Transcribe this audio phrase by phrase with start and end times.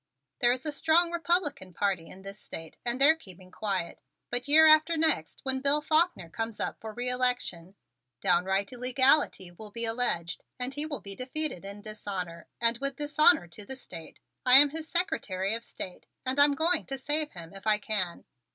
[0.39, 3.99] There is a strong Republican party in this State and they're keeping quiet,
[4.31, 7.75] but year after next, when Bill Faulkner comes up for re election,
[8.19, 13.47] downright illegality will be alleged, and he will be defeated in dishonor and with dishonor
[13.49, 14.17] to the State.
[14.43, 18.25] I am his Secretary of State and I'm going to save him if I can.